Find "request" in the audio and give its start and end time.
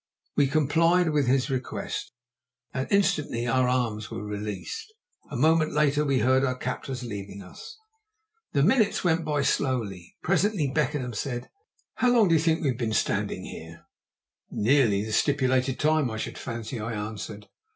1.51-2.11